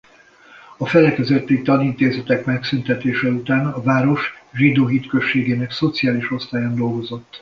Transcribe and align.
A 0.77 0.85
felekezeti 0.87 1.61
tanintézetek 1.61 2.45
megszüntetése 2.45 3.29
után 3.29 3.65
a 3.65 3.81
város 3.81 4.33
zsidó 4.53 4.87
hitközségének 4.87 5.71
szociális 5.71 6.31
osztályán 6.31 6.75
dolgozott. 6.75 7.25